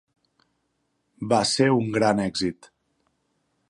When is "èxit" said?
2.27-2.75